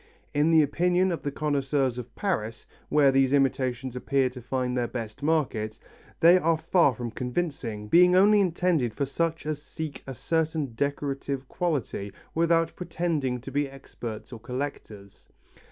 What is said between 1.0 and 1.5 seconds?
of the